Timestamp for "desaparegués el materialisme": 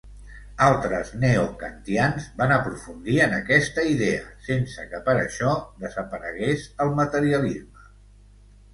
5.87-7.91